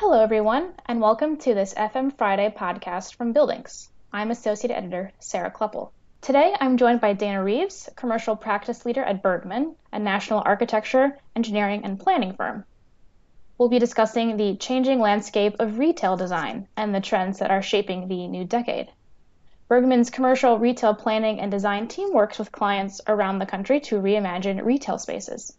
Hello, 0.00 0.22
everyone, 0.22 0.74
and 0.86 1.00
welcome 1.00 1.38
to 1.38 1.54
this 1.54 1.74
FM 1.74 2.16
Friday 2.16 2.54
podcast 2.56 3.16
from 3.16 3.32
Buildings. 3.32 3.88
I'm 4.12 4.30
Associate 4.30 4.72
Editor 4.72 5.10
Sarah 5.18 5.50
Kloepple. 5.50 5.90
Today, 6.20 6.54
I'm 6.60 6.76
joined 6.76 7.00
by 7.00 7.14
Dana 7.14 7.42
Reeves, 7.42 7.88
Commercial 7.96 8.36
Practice 8.36 8.86
Leader 8.86 9.02
at 9.02 9.24
Bergmann, 9.24 9.74
a 9.92 9.98
national 9.98 10.44
architecture, 10.46 11.18
engineering, 11.34 11.80
and 11.82 11.98
planning 11.98 12.32
firm. 12.34 12.64
We'll 13.58 13.70
be 13.70 13.80
discussing 13.80 14.36
the 14.36 14.54
changing 14.54 15.00
landscape 15.00 15.56
of 15.58 15.78
retail 15.78 16.16
design 16.16 16.68
and 16.76 16.94
the 16.94 17.00
trends 17.00 17.40
that 17.40 17.50
are 17.50 17.60
shaping 17.60 18.06
the 18.06 18.28
new 18.28 18.44
decade. 18.44 18.92
Bergmann's 19.66 20.10
commercial 20.10 20.60
retail 20.60 20.94
planning 20.94 21.40
and 21.40 21.50
design 21.50 21.88
team 21.88 22.14
works 22.14 22.38
with 22.38 22.52
clients 22.52 23.00
around 23.08 23.40
the 23.40 23.46
country 23.46 23.80
to 23.80 24.00
reimagine 24.00 24.64
retail 24.64 24.98
spaces. 24.98 25.56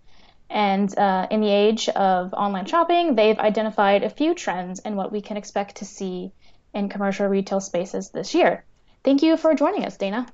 And 0.50 0.98
uh, 0.98 1.28
in 1.30 1.42
the 1.42 1.52
age 1.52 1.90
of 1.90 2.34
online 2.34 2.66
shopping, 2.66 3.16
they've 3.16 3.38
identified 3.38 4.04
a 4.04 4.10
few 4.10 4.34
trends 4.34 4.80
and 4.80 4.98
what 4.98 5.12
we 5.12 5.22
can 5.22 5.38
expect 5.38 5.78
to 5.78 5.86
see 5.86 6.32
in 6.74 6.90
commercial 6.90 7.28
retail 7.28 7.60
spaces 7.60 8.10
this 8.10 8.34
year. 8.34 8.64
Thank 9.04 9.22
you 9.22 9.38
for 9.38 9.54
joining 9.54 9.86
us, 9.86 9.98
Dana. 9.98 10.28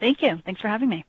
Thank 0.00 0.22
you. 0.22 0.40
Thanks 0.44 0.60
for 0.60 0.68
having 0.68 0.88
me. 0.88 1.04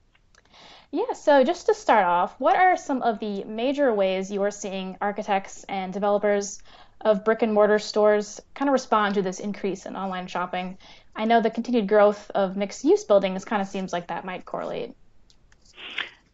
Yeah, 0.91 1.13
so 1.13 1.44
just 1.44 1.66
to 1.66 1.73
start 1.73 2.05
off, 2.05 2.39
what 2.39 2.55
are 2.55 2.77
some 2.77 3.02
of 3.02 3.20
the 3.20 3.44
major 3.44 3.94
ways 3.94 4.31
you 4.31 4.41
are 4.44 4.52
seeing 4.52 4.97
architects 5.02 5.66
and 5.67 5.91
developers 5.91 6.61
of 7.02 7.25
brick 7.25 7.41
and 7.41 7.53
mortar 7.53 7.80
stores 7.80 8.39
kind 8.53 8.70
of 8.70 8.73
respond 8.73 9.16
to 9.16 9.22
this 9.22 9.39
increase 9.39 9.86
in 9.86 9.95
online 9.95 10.27
shopping? 10.27 10.77
I 11.16 11.25
know 11.25 11.41
the 11.41 11.49
continued 11.49 11.88
growth 11.88 12.31
of 12.33 12.55
mixed 12.55 12.83
use 12.83 13.03
buildings 13.03 13.44
kind 13.44 13.61
of 13.61 13.67
seems 13.67 13.91
like 13.91 14.08
that 14.08 14.25
might 14.25 14.45
correlate. 14.45 14.95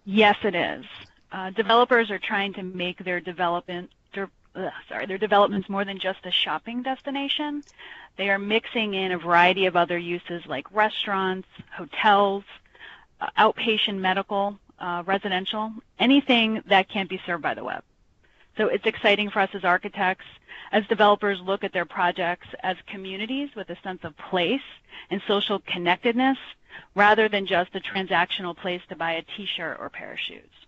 Yes, 0.05 0.35
it 0.43 0.55
is. 0.55 0.85
Uh, 1.31 1.49
developers 1.51 2.11
are 2.11 2.19
trying 2.19 2.53
to 2.53 2.63
make 2.63 3.03
their 3.03 3.19
development 3.19 3.89
uh, 4.55 4.69
sorry, 4.89 5.05
their 5.05 5.17
developments 5.17 5.69
more 5.69 5.85
than 5.85 5.99
just 5.99 6.25
a 6.25 6.31
shopping 6.31 6.83
destination. 6.83 7.63
They 8.17 8.29
are 8.29 8.39
mixing 8.39 8.93
in 8.93 9.11
a 9.11 9.17
variety 9.17 9.65
of 9.65 9.75
other 9.75 9.97
uses 9.97 10.45
like 10.45 10.65
restaurants, 10.73 11.47
hotels, 11.73 12.43
uh, 13.21 13.29
outpatient 13.37 13.99
medical, 13.99 14.59
uh, 14.79 15.03
residential, 15.05 15.71
anything 15.99 16.61
that 16.67 16.89
can't 16.89 17.09
be 17.09 17.21
served 17.25 17.43
by 17.43 17.53
the 17.53 17.63
web. 17.63 17.83
So 18.57 18.67
it's 18.67 18.85
exciting 18.85 19.29
for 19.29 19.39
us 19.39 19.49
as 19.53 19.63
architects, 19.63 20.25
as 20.71 20.85
developers 20.87 21.39
look 21.39 21.63
at 21.63 21.71
their 21.71 21.85
projects 21.85 22.47
as 22.61 22.75
communities 22.87 23.49
with 23.55 23.69
a 23.69 23.77
sense 23.81 24.03
of 24.03 24.17
place 24.17 24.61
and 25.09 25.21
social 25.27 25.59
connectedness 25.59 26.37
rather 26.95 27.29
than 27.29 27.45
just 27.45 27.75
a 27.75 27.79
transactional 27.79 28.55
place 28.55 28.81
to 28.89 28.95
buy 28.95 29.13
a 29.13 29.23
t-shirt 29.37 29.77
or 29.79 29.89
pair 29.89 30.13
of 30.13 30.19
shoes. 30.19 30.60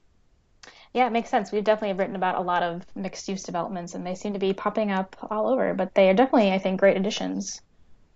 Yeah, 0.94 1.08
it 1.08 1.12
makes 1.12 1.30
sense. 1.30 1.52
We've 1.52 1.64
definitely 1.64 1.98
written 1.98 2.16
about 2.16 2.36
a 2.36 2.42
lot 2.42 2.64
of 2.64 2.86
mixed 2.96 3.28
use 3.28 3.44
developments, 3.44 3.96
and 3.96 4.06
they 4.06 4.16
seem 4.16 4.34
to 4.34 4.40
be 4.40 4.54
popping 4.54 4.92
up 4.92 5.16
all 5.30 5.48
over. 5.48 5.74
But 5.74 5.94
they 5.94 6.10
are 6.10 6.14
definitely, 6.14 6.52
I 6.52 6.60
think, 6.60 6.80
great 6.80 6.98
additions 6.98 7.62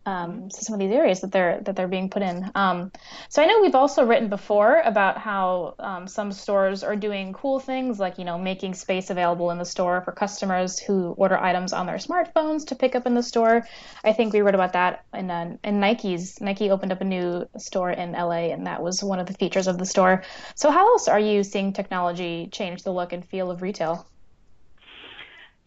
um, 0.08 0.48
to 0.48 0.64
some 0.64 0.74
of 0.74 0.80
these 0.80 0.92
areas 0.92 1.20
that 1.20 1.34
they're 1.34 1.60
that 1.62 1.76
they're 1.76 1.90
being 1.90 2.10
put 2.10 2.22
in. 2.22 2.50
Um, 2.56 2.94
so 3.28 3.44
I 3.44 3.46
know 3.46 3.62
we've 3.62 3.76
also 3.76 4.06
written 4.06 4.30
before 4.30 4.82
about 4.86 5.18
how 5.18 5.76
um, 5.80 6.08
some 6.08 6.32
stores 6.32 6.82
are 6.82 6.96
doing 6.96 7.34
cool 7.34 7.60
things 7.60 8.00
like 8.00 8.18
you 8.18 8.24
know 8.24 8.38
making 8.38 8.74
space 8.74 9.10
available 9.10 9.52
in 9.52 9.58
the 9.58 9.66
store 9.66 10.02
for 10.02 10.14
customers 10.14 10.80
who 10.80 11.10
order 11.18 11.38
items 11.38 11.74
on 11.74 11.86
their 11.86 11.98
smartphones 11.98 12.68
to 12.68 12.76
pick 12.76 12.96
up 12.96 13.06
in 13.06 13.16
the 13.16 13.24
store. 13.24 13.68
I 14.06 14.14
think 14.14 14.32
we 14.32 14.40
wrote 14.40 14.56
about 14.56 14.74
that 14.74 15.04
in 15.14 15.30
uh, 15.30 15.58
in 15.64 15.82
Nike's. 15.82 16.40
Nike 16.40 16.72
opened 16.72 16.94
up 16.94 17.02
a 17.02 17.06
new 17.06 17.46
store 17.58 17.92
in 17.92 18.14
LA, 18.14 18.54
and 18.54 18.66
that 18.66 18.82
was 18.82 19.04
one 19.04 19.20
of 19.20 19.28
the 19.28 19.34
features 19.34 19.68
of 19.68 19.78
the 19.78 19.86
store. 19.86 20.24
So 20.56 20.72
how 20.72 20.88
else 20.94 21.10
are 21.10 21.20
you 21.20 21.44
seeing 21.44 21.74
technology 21.74 22.48
change 22.50 22.84
the 22.84 22.94
look 22.94 23.12
and 23.12 23.26
feel 23.26 23.52
of 23.52 23.62
retail? 23.62 24.08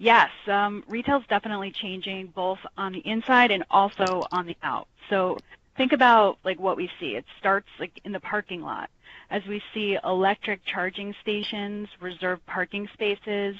Yes, 0.00 0.30
um, 0.46 0.82
is 0.88 1.04
definitely 1.28 1.72
changing 1.72 2.28
both 2.28 2.58
on 2.78 2.92
the 2.92 3.06
inside 3.06 3.50
and 3.50 3.64
also 3.70 4.26
on 4.32 4.46
the 4.46 4.56
out. 4.62 4.88
So 5.10 5.36
think 5.76 5.92
about 5.92 6.38
like 6.42 6.58
what 6.58 6.78
we 6.78 6.90
see. 6.98 7.16
It 7.16 7.26
starts 7.38 7.68
like 7.78 8.00
in 8.02 8.12
the 8.12 8.20
parking 8.20 8.62
lot 8.62 8.88
as 9.28 9.44
we 9.44 9.62
see 9.74 9.98
electric 10.02 10.64
charging 10.64 11.14
stations, 11.20 11.86
reserved 12.00 12.46
parking 12.46 12.88
spaces, 12.94 13.56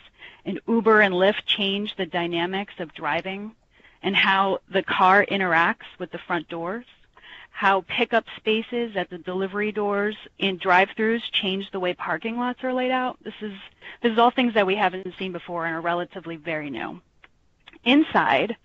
and 0.47 0.59
Uber 0.67 1.03
and 1.03 1.15
Lyft 1.15 1.45
change 1.45 1.95
the 1.97 2.06
dynamics 2.06 2.72
of 2.78 2.95
driving 2.95 3.53
and 4.03 4.17
how 4.17 4.61
the 4.72 4.83
car 4.83 5.27
interacts 5.31 5.91
with 5.99 6.11
the 6.11 6.19
front 6.27 6.49
doors 6.49 6.87
how 7.50 7.83
pickup 7.83 8.25
spaces 8.37 8.97
at 8.97 9.11
the 9.11 9.19
delivery 9.19 9.72
doors 9.72 10.16
in 10.38 10.56
drive-throughs 10.56 11.22
change 11.33 11.71
the 11.71 11.81
way 11.81 11.93
parking 11.93 12.38
lots 12.38 12.65
are 12.65 12.72
laid 12.72 12.91
out. 12.91 13.19
This 13.22 13.34
is 13.41 13.53
this 14.03 14.12
is 14.12 14.19
all 14.19 14.31
things 14.31 14.55
that 14.55 14.66
we 14.66 14.77
haven't 14.77 15.15
seen 15.19 15.33
before 15.33 15.66
and 15.66 15.75
are 15.75 15.81
relatively 15.81 16.37
very 16.37 16.71
new. 16.71 17.00
Inside, 17.84 18.56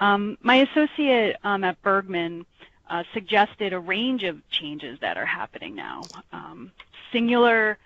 um, 0.00 0.38
my 0.40 0.56
associate 0.56 1.36
um, 1.44 1.64
at 1.64 1.80
Bergmann 1.82 2.46
uh, 2.88 3.02
suggested 3.12 3.72
a 3.72 3.78
range 3.78 4.24
of 4.24 4.48
changes 4.50 4.98
that 5.00 5.16
are 5.16 5.26
happening 5.26 5.74
now. 5.74 6.08
Um, 6.32 6.72
singular 7.12 7.78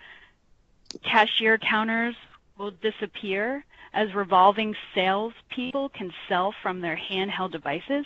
cashier 1.03 1.57
counters 1.57 2.15
will 2.57 2.71
disappear 2.71 3.65
as 3.93 4.13
revolving 4.13 4.75
salespeople 4.95 5.89
can 5.89 6.11
sell 6.27 6.53
from 6.61 6.81
their 6.81 6.97
handheld 6.97 7.51
devices. 7.51 8.05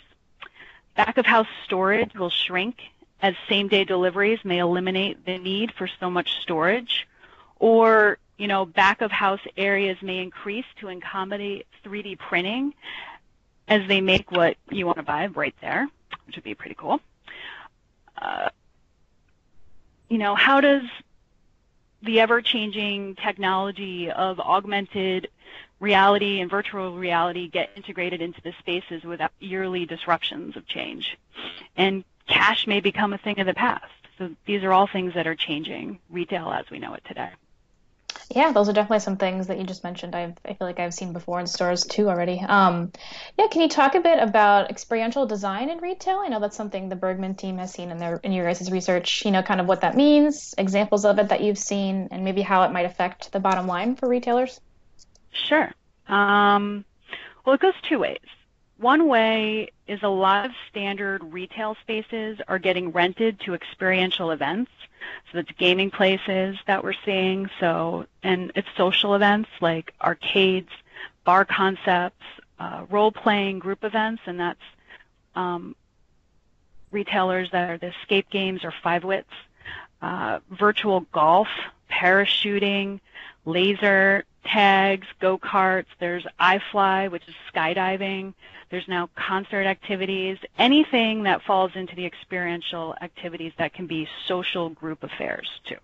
Back 0.98 1.16
of 1.16 1.26
house 1.26 1.46
storage 1.64 2.12
will 2.16 2.28
shrink 2.28 2.80
as 3.22 3.36
same 3.48 3.68
day 3.68 3.84
deliveries 3.84 4.40
may 4.44 4.58
eliminate 4.58 5.24
the 5.24 5.38
need 5.38 5.70
for 5.70 5.88
so 6.00 6.10
much 6.10 6.40
storage 6.42 7.06
or 7.60 8.18
you 8.36 8.48
know 8.48 8.66
back 8.66 9.00
of 9.00 9.12
house 9.12 9.38
areas 9.56 9.96
may 10.02 10.18
increase 10.18 10.64
to 10.80 10.88
accommodate 10.88 11.68
3D 11.84 12.18
printing 12.18 12.74
as 13.68 13.86
they 13.86 14.00
make 14.00 14.32
what 14.32 14.56
you 14.72 14.86
want 14.86 14.96
to 14.96 15.04
buy 15.04 15.28
right 15.28 15.54
there, 15.60 15.86
which 16.26 16.34
would 16.34 16.42
be 16.42 16.56
pretty 16.56 16.74
cool. 16.74 17.00
Uh, 18.20 18.48
you 20.08 20.18
know, 20.18 20.34
how 20.34 20.60
does 20.60 20.82
the 22.02 22.18
ever-changing 22.18 23.14
technology 23.14 24.10
of 24.10 24.40
augmented 24.40 25.28
reality 25.80 26.40
and 26.40 26.50
virtual 26.50 26.96
reality 26.96 27.48
get 27.48 27.70
integrated 27.76 28.20
into 28.20 28.40
the 28.42 28.52
spaces 28.58 29.04
without 29.04 29.30
yearly 29.38 29.86
disruptions 29.86 30.56
of 30.56 30.66
change. 30.66 31.16
And 31.76 32.04
cash 32.26 32.66
may 32.66 32.80
become 32.80 33.12
a 33.12 33.18
thing 33.18 33.38
of 33.40 33.46
the 33.46 33.54
past. 33.54 33.84
So 34.18 34.30
these 34.46 34.64
are 34.64 34.72
all 34.72 34.88
things 34.88 35.14
that 35.14 35.26
are 35.26 35.36
changing 35.36 36.00
retail 36.10 36.50
as 36.50 36.68
we 36.70 36.78
know 36.78 36.94
it 36.94 37.04
today. 37.06 37.30
Yeah, 38.34 38.52
those 38.52 38.68
are 38.68 38.72
definitely 38.72 39.00
some 39.00 39.16
things 39.16 39.46
that 39.46 39.58
you 39.58 39.64
just 39.64 39.84
mentioned. 39.84 40.14
I've, 40.14 40.34
I 40.44 40.54
feel 40.54 40.66
like 40.66 40.80
I've 40.80 40.92
seen 40.92 41.12
before 41.12 41.40
in 41.40 41.46
stores 41.46 41.84
too 41.84 42.08
already. 42.08 42.40
Um, 42.40 42.92
yeah, 43.38 43.46
can 43.46 43.62
you 43.62 43.68
talk 43.68 43.94
a 43.94 44.00
bit 44.00 44.18
about 44.18 44.70
experiential 44.70 45.24
design 45.24 45.70
in 45.70 45.78
retail? 45.78 46.18
I 46.18 46.28
know 46.28 46.40
that's 46.40 46.56
something 46.56 46.88
the 46.88 46.96
Bergmann 46.96 47.36
team 47.36 47.58
has 47.58 47.72
seen 47.72 47.90
in 47.90 47.98
their 47.98 48.16
in 48.16 48.32
your 48.32 48.44
guys' 48.44 48.70
research. 48.70 49.24
You 49.24 49.30
know, 49.30 49.42
kind 49.42 49.60
of 49.60 49.66
what 49.66 49.80
that 49.80 49.96
means, 49.96 50.54
examples 50.58 51.04
of 51.04 51.18
it 51.18 51.28
that 51.28 51.42
you've 51.42 51.58
seen, 51.58 52.08
and 52.10 52.24
maybe 52.24 52.42
how 52.42 52.64
it 52.64 52.72
might 52.72 52.86
affect 52.86 53.32
the 53.32 53.40
bottom 53.40 53.66
line 53.66 53.96
for 53.96 54.08
retailers. 54.08 54.60
Sure. 55.32 55.72
Um, 56.08 56.84
well, 57.44 57.54
it 57.54 57.60
goes 57.60 57.74
two 57.88 57.98
ways. 57.98 58.18
One 58.78 59.08
way 59.08 59.70
is 59.88 60.02
a 60.02 60.08
lot 60.08 60.46
of 60.46 60.52
standard 60.70 61.32
retail 61.32 61.76
spaces 61.82 62.38
are 62.46 62.58
getting 62.58 62.92
rented 62.92 63.40
to 63.40 63.54
experiential 63.54 64.30
events. 64.30 64.70
So 65.32 65.38
it's 65.38 65.50
gaming 65.58 65.90
places 65.90 66.56
that 66.66 66.84
we're 66.84 66.94
seeing. 67.04 67.50
So, 67.58 68.06
and 68.22 68.52
it's 68.54 68.68
social 68.76 69.14
events 69.14 69.48
like 69.60 69.94
arcades, 70.00 70.70
bar 71.24 71.44
concepts, 71.44 72.24
uh, 72.58 72.84
role-playing 72.90 73.58
group 73.58 73.84
events, 73.84 74.22
and 74.26 74.38
that's 74.38 74.60
um, 75.34 75.74
retailers 76.90 77.50
that 77.52 77.70
are 77.70 77.78
the 77.78 77.92
escape 78.00 78.30
games 78.30 78.64
or 78.64 78.72
five 78.82 79.04
wits, 79.04 79.30
uh, 80.02 80.40
virtual 80.50 81.00
golf, 81.12 81.48
parachuting, 81.90 83.00
laser 83.44 84.24
tags, 84.44 85.06
go-karts, 85.20 85.86
there's 85.98 86.26
iFly, 86.40 87.10
which 87.10 87.26
is 87.28 87.34
skydiving, 87.52 88.34
there's 88.70 88.88
now 88.88 89.08
concert 89.14 89.66
activities, 89.66 90.38
anything 90.58 91.22
that 91.22 91.42
falls 91.42 91.72
into 91.74 91.94
the 91.96 92.04
experiential 92.04 92.94
activities 93.00 93.52
that 93.58 93.72
can 93.72 93.86
be 93.86 94.08
social 94.26 94.68
group 94.70 95.02
affairs 95.02 95.48
too. 95.64 95.76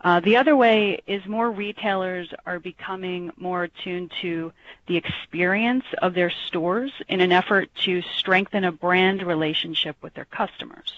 Uh, 0.00 0.20
the 0.20 0.36
other 0.36 0.54
way 0.54 1.00
is 1.08 1.26
more 1.26 1.50
retailers 1.50 2.32
are 2.46 2.60
becoming 2.60 3.32
more 3.36 3.64
attuned 3.64 4.12
to 4.20 4.52
the 4.86 4.96
experience 4.96 5.84
of 6.02 6.14
their 6.14 6.30
stores 6.46 6.92
in 7.08 7.20
an 7.20 7.32
effort 7.32 7.68
to 7.74 8.00
strengthen 8.16 8.64
a 8.64 8.70
brand 8.70 9.22
relationship 9.24 9.96
with 10.00 10.14
their 10.14 10.26
customers. 10.26 10.92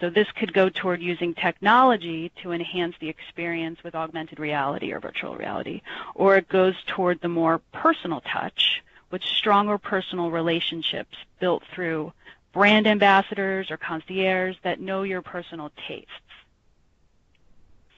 So 0.00 0.10
this 0.10 0.30
could 0.32 0.52
go 0.52 0.68
toward 0.68 1.00
using 1.00 1.34
technology 1.34 2.30
to 2.42 2.52
enhance 2.52 2.96
the 3.00 3.08
experience 3.08 3.82
with 3.84 3.94
augmented 3.94 4.38
reality 4.38 4.92
or 4.92 5.00
virtual 5.00 5.36
reality, 5.36 5.82
or 6.14 6.36
it 6.36 6.48
goes 6.48 6.74
toward 6.86 7.20
the 7.20 7.28
more 7.28 7.60
personal 7.72 8.20
touch 8.20 8.82
with 9.10 9.22
stronger 9.22 9.78
personal 9.78 10.30
relationships 10.30 11.16
built 11.38 11.62
through 11.72 12.12
brand 12.52 12.86
ambassadors 12.86 13.70
or 13.70 13.76
concierges 13.76 14.56
that 14.62 14.80
know 14.80 15.04
your 15.04 15.22
personal 15.22 15.70
tastes. 15.86 16.10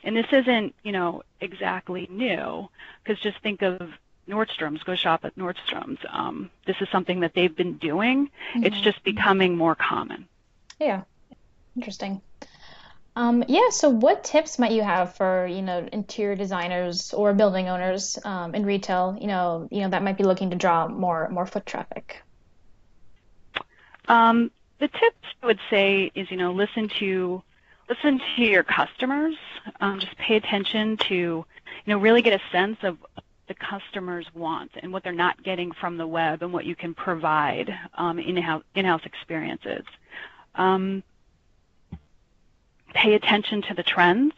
And 0.05 0.17
this 0.17 0.27
isn't, 0.31 0.75
you 0.83 0.93
know, 0.93 1.23
exactly 1.41 2.07
new, 2.11 2.69
because 3.03 3.21
just 3.21 3.41
think 3.41 3.63
of 3.63 3.91
Nordstrom's, 4.29 4.83
go 4.83 4.95
shop 4.95 5.25
at 5.25 5.37
Nordstrom's. 5.37 5.99
Um, 6.09 6.51
this 6.67 6.77
is 6.81 6.89
something 6.91 7.21
that 7.21 7.35
they've 7.35 7.55
been 7.55 7.79
doing. 7.79 8.27
Mm-hmm. 8.55 8.65
It's 8.65 8.81
just 8.81 9.03
becoming 9.03 9.57
more 9.57 9.75
common. 9.75 10.29
Yeah, 10.79 11.03
interesting. 11.76 12.20
Um, 13.14 13.44
yeah, 13.49 13.70
so 13.70 13.88
what 13.88 14.25
tips 14.25 14.58
might 14.58 14.73
you 14.73 14.82
have 14.82 15.14
for, 15.14 15.46
you 15.46 15.62
know, 15.62 15.88
interior 15.90 16.37
designers 16.37 17.14
or 17.14 17.32
building 17.32 17.69
owners 17.69 18.19
um, 18.25 18.55
in 18.55 18.67
retail, 18.67 19.17
you 19.19 19.26
know, 19.26 19.69
you 19.70 19.81
know, 19.81 19.88
that 19.88 20.02
might 20.02 20.19
be 20.19 20.25
looking 20.25 20.50
to 20.50 20.56
draw 20.56 20.87
more 20.87 21.28
more 21.31 21.46
foot 21.46 21.64
traffic? 21.64 22.23
Um, 24.08 24.50
the 24.78 24.88
tips 24.88 25.26
I 25.43 25.46
would 25.46 25.61
say 25.70 26.12
is, 26.14 26.31
you 26.31 26.37
know, 26.37 26.52
listen 26.52 26.90
to 27.00 27.43
listen 27.88 28.20
to 28.37 28.43
your 28.43 28.62
customers. 28.62 29.37
Um, 29.81 29.99
just 29.99 30.17
pay 30.19 30.37
attention 30.37 30.99
to, 31.08 31.14
you 31.14 31.46
know, 31.87 31.99
really 31.99 32.20
get 32.20 32.34
a 32.34 32.43
sense 32.52 32.76
of 32.82 32.99
the 33.49 33.55
customers 33.55 34.26
want 34.34 34.73
and 34.82 34.93
what 34.93 35.05
they're 35.05 35.12
not 35.12 35.43
getting 35.43 35.73
from 35.73 35.96
the 35.96 36.06
web 36.06 36.43
and 36.43 36.52
what 36.52 36.67
you 36.67 36.75
can 36.75 36.94
provide 36.94 37.73
um, 37.94 38.19
in-house, 38.19 38.64
in-house 38.75 39.02
experiences. 39.05 39.84
Um, 40.55 41.02
pay 42.97 43.15
attention 43.15 43.63
to 43.63 43.75
the 43.75 43.83
trends. 43.83 44.35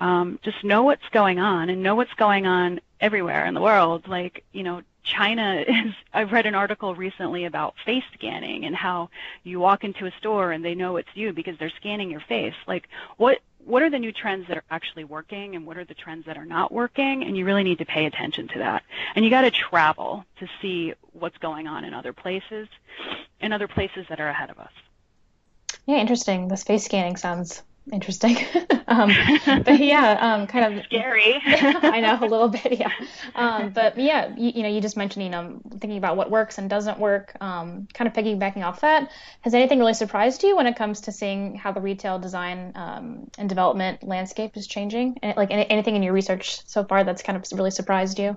Um, 0.00 0.38
just 0.42 0.64
know 0.64 0.82
what's 0.82 1.08
going 1.10 1.38
on 1.38 1.70
and 1.70 1.82
know 1.82 1.94
what's 1.94 2.14
going 2.14 2.46
on 2.46 2.80
everywhere 3.00 3.46
in 3.46 3.54
the 3.54 3.60
world. 3.60 4.08
Like, 4.08 4.44
you 4.52 4.62
know, 4.62 4.82
China 5.04 5.64
is, 5.68 5.94
I've 6.12 6.32
read 6.32 6.46
an 6.46 6.54
article 6.54 6.94
recently 6.94 7.44
about 7.44 7.74
face 7.84 8.04
scanning 8.14 8.64
and 8.64 8.74
how 8.74 9.10
you 9.44 9.60
walk 9.60 9.84
into 9.84 10.06
a 10.06 10.12
store 10.18 10.52
and 10.52 10.64
they 10.64 10.74
know 10.74 10.96
it's 10.96 11.08
you 11.14 11.32
because 11.32 11.56
they're 11.58 11.70
scanning 11.70 12.10
your 12.10 12.20
face. 12.20 12.54
Like, 12.66 12.88
what, 13.16 13.38
what 13.64 13.82
are 13.82 13.90
the 13.90 13.98
new 13.98 14.12
trends 14.12 14.48
that 14.48 14.56
are 14.56 14.64
actually 14.70 15.04
working 15.04 15.54
and 15.54 15.66
what 15.66 15.76
are 15.76 15.84
the 15.84 15.94
trends 15.94 16.26
that 16.26 16.36
are 16.36 16.46
not 16.46 16.72
working? 16.72 17.22
And 17.22 17.36
you 17.36 17.44
really 17.44 17.62
need 17.62 17.78
to 17.78 17.84
pay 17.84 18.06
attention 18.06 18.48
to 18.48 18.58
that. 18.58 18.82
And 19.14 19.24
you 19.24 19.30
got 19.30 19.42
to 19.42 19.50
travel 19.50 20.24
to 20.40 20.48
see 20.60 20.94
what's 21.12 21.38
going 21.38 21.68
on 21.68 21.84
in 21.84 21.94
other 21.94 22.12
places, 22.12 22.68
in 23.40 23.52
other 23.52 23.68
places 23.68 24.06
that 24.08 24.18
are 24.18 24.28
ahead 24.28 24.50
of 24.50 24.58
us. 24.58 24.72
Yeah, 25.90 25.96
interesting. 25.96 26.46
The 26.46 26.56
space 26.56 26.84
scanning 26.84 27.16
sounds 27.16 27.64
interesting. 27.92 28.36
um, 28.86 29.10
but 29.44 29.80
yeah, 29.80 30.18
um, 30.20 30.46
kind 30.46 30.78
of 30.78 30.84
scary. 30.86 31.34
I 31.44 31.98
know 31.98 32.16
a 32.20 32.30
little 32.30 32.46
bit, 32.46 32.78
yeah. 32.78 32.92
Um, 33.34 33.70
but 33.70 33.98
yeah, 33.98 34.32
you, 34.36 34.52
you, 34.54 34.62
know, 34.62 34.68
you 34.68 34.80
just 34.80 34.96
mentioned, 34.96 35.24
you 35.24 35.30
know, 35.30 35.60
thinking 35.68 35.98
about 35.98 36.16
what 36.16 36.30
works 36.30 36.58
and 36.58 36.70
doesn't 36.70 37.00
work. 37.00 37.36
Um, 37.40 37.88
kind 37.92 38.06
of 38.06 38.14
piggybacking 38.14 38.64
off 38.64 38.82
that, 38.82 39.10
has 39.40 39.52
anything 39.52 39.80
really 39.80 39.94
surprised 39.94 40.44
you 40.44 40.56
when 40.56 40.68
it 40.68 40.76
comes 40.76 41.00
to 41.02 41.12
seeing 41.12 41.56
how 41.56 41.72
the 41.72 41.80
retail 41.80 42.20
design 42.20 42.70
um, 42.76 43.28
and 43.36 43.48
development 43.48 44.04
landscape 44.04 44.56
is 44.56 44.68
changing? 44.68 45.18
And, 45.24 45.36
like 45.36 45.50
anything 45.50 45.96
in 45.96 46.04
your 46.04 46.12
research 46.12 46.64
so 46.68 46.84
far 46.84 47.02
that's 47.02 47.22
kind 47.22 47.36
of 47.36 47.44
really 47.50 47.72
surprised 47.72 48.20
you? 48.20 48.36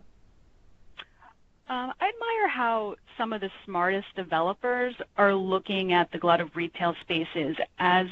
Um, 1.70 1.94
I 2.02 2.10
admire 2.10 2.48
how 2.50 2.96
some 3.18 3.32
of 3.32 3.40
the 3.40 3.50
smartest 3.64 4.08
developers 4.18 4.96
are 5.18 5.34
looking 5.34 5.94
at 5.94 6.12
the 6.12 6.18
glut 6.18 6.42
of 6.42 6.54
retail 6.58 6.94
spaces 7.00 7.56
as 7.80 8.08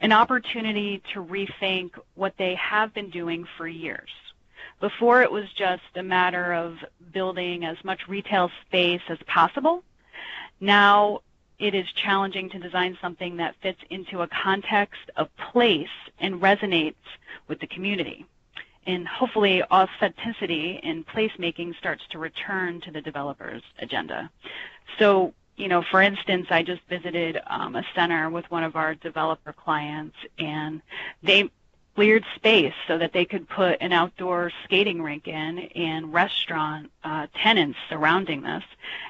an 0.00 0.10
opportunity 0.10 1.02
to 1.12 1.22
rethink 1.22 1.90
what 2.14 2.32
they 2.38 2.54
have 2.54 2.94
been 2.94 3.10
doing 3.10 3.46
for 3.58 3.68
years. 3.68 4.08
Before 4.80 5.22
it 5.22 5.30
was 5.30 5.52
just 5.52 5.82
a 5.96 6.02
matter 6.02 6.54
of 6.54 6.78
building 7.12 7.66
as 7.66 7.76
much 7.84 8.08
retail 8.08 8.50
space 8.66 9.02
as 9.10 9.18
possible. 9.26 9.84
Now 10.58 11.20
it 11.58 11.74
is 11.74 11.86
challenging 11.92 12.48
to 12.50 12.58
design 12.58 12.96
something 13.02 13.36
that 13.36 13.54
fits 13.60 13.80
into 13.90 14.22
a 14.22 14.28
context 14.28 15.10
of 15.16 15.28
place 15.36 15.88
and 16.20 16.40
resonates 16.40 16.94
with 17.48 17.60
the 17.60 17.66
community 17.66 18.24
and 18.86 19.06
hopefully 19.06 19.62
authenticity 19.64 20.80
in 20.82 21.04
placemaking 21.04 21.76
starts 21.76 22.04
to 22.10 22.18
return 22.18 22.80
to 22.82 22.90
the 22.90 23.00
developer's 23.00 23.62
agenda. 23.78 24.30
So, 24.98 25.34
you 25.56 25.68
know, 25.68 25.82
for 25.82 26.02
instance, 26.02 26.48
I 26.50 26.62
just 26.62 26.82
visited 26.88 27.40
um, 27.46 27.76
a 27.76 27.84
center 27.94 28.28
with 28.30 28.50
one 28.50 28.64
of 28.64 28.76
our 28.76 28.94
developer 28.94 29.52
clients, 29.52 30.16
and 30.38 30.82
they 31.22 31.50
cleared 31.94 32.24
space 32.34 32.74
so 32.88 32.98
that 32.98 33.12
they 33.12 33.24
could 33.24 33.48
put 33.48 33.78
an 33.80 33.92
outdoor 33.92 34.50
skating 34.64 35.00
rink 35.00 35.28
in 35.28 35.60
and 35.76 36.12
restaurant 36.12 36.90
uh, 37.04 37.26
tenants 37.36 37.78
surrounding 37.88 38.42
this. 38.42 38.64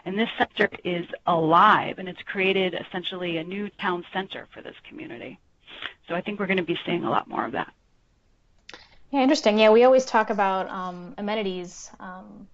And 0.05 0.19
this 0.19 0.29
center 0.37 0.69
is 0.85 1.07
alive, 1.27 1.99
and 1.99 2.09
it's 2.09 2.23
created 2.23 2.75
essentially 2.75 3.39
a 3.39 3.45
new 3.45 3.71
town 3.81 4.05
center 4.13 4.47
for 4.53 4.61
this 4.61 4.77
community. 4.87 5.39
So 6.09 6.15
I 6.15 6.21
think 6.21 6.39
we're 6.39 6.47
going 6.47 6.59
to 6.59 6.63
be 6.63 6.79
seeing 6.85 7.05
a 7.05 7.11
lot 7.11 7.27
more 7.27 7.47
of 7.47 7.53
that. 7.53 7.73
Yeah, 9.15 9.21
interesting. 9.23 9.61
Yeah, 9.61 9.71
we 9.71 9.85
always 9.85 10.05
talk 10.05 10.31
about 10.31 10.69
um, 10.69 11.15
amenities, 11.19 11.89
um, 12.01 12.49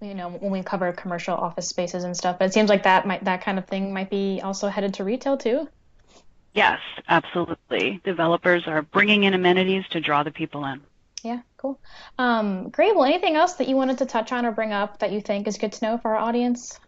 you 0.00 0.14
know, 0.14 0.28
when 0.28 0.50
we 0.50 0.60
cover 0.60 0.90
commercial 0.90 1.36
office 1.36 1.68
spaces 1.68 2.02
and 2.02 2.16
stuff. 2.16 2.36
But 2.36 2.46
it 2.46 2.52
seems 2.52 2.68
like 2.68 2.82
that 2.82 3.06
might 3.06 3.24
that 3.26 3.44
kind 3.44 3.58
of 3.58 3.68
thing 3.68 3.92
might 3.92 4.10
be 4.10 4.40
also 4.42 4.66
headed 4.66 4.94
to 4.94 5.04
retail 5.04 5.36
too. 5.36 5.68
Yes, 6.52 6.80
absolutely. 7.06 8.00
Developers 8.02 8.66
are 8.66 8.82
bringing 8.82 9.22
in 9.22 9.34
amenities 9.34 9.84
to 9.90 10.00
draw 10.00 10.24
the 10.24 10.32
people 10.32 10.64
in. 10.64 10.80
Yeah, 11.22 11.42
cool. 11.58 11.78
Um, 12.18 12.70
great. 12.70 12.96
Well, 12.96 13.04
anything 13.04 13.36
else 13.36 13.52
that 13.54 13.68
you 13.68 13.76
wanted 13.76 13.98
to 13.98 14.06
touch 14.06 14.32
on 14.32 14.44
or 14.44 14.50
bring 14.50 14.72
up 14.72 14.98
that 14.98 15.12
you 15.12 15.20
think 15.20 15.46
is 15.46 15.58
good 15.58 15.70
to 15.74 15.84
know 15.84 15.98
for 15.98 16.16
our 16.16 16.16
audience? 16.16 16.80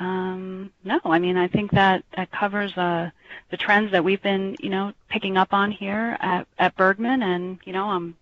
Um, 0.00 0.70
no, 0.82 1.00
I 1.04 1.18
mean, 1.18 1.36
I 1.36 1.48
think 1.48 1.70
that 1.72 2.04
that 2.16 2.30
covers 2.32 2.76
uh, 2.76 3.10
the 3.50 3.56
trends 3.56 3.92
that 3.92 4.04
we've 4.04 4.22
been, 4.22 4.56
you 4.58 4.70
know, 4.70 4.92
picking 5.08 5.36
up 5.36 5.52
on 5.52 5.70
here 5.70 6.16
at, 6.20 6.46
at 6.58 6.76
Bergmann, 6.76 7.22
and 7.22 7.58
you 7.64 7.72
know, 7.72 7.86
I'm 7.86 8.16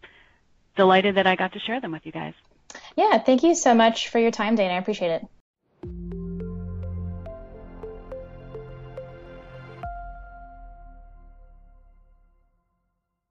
delighted 0.77 1.15
that 1.17 1.27
I 1.27 1.37
got 1.37 1.53
to 1.53 1.59
share 1.61 1.81
them 1.81 1.93
with 1.93 2.05
you 2.05 2.13
guys. 2.13 2.35
Yeah, 2.97 3.19
thank 3.19 3.43
you 3.43 3.55
so 3.55 3.75
much 3.75 4.09
for 4.09 4.19
your 4.19 4.31
time, 4.31 4.55
Dana. 4.55 4.75
I 4.75 4.79
appreciate 4.79 5.11
it. 5.11 5.27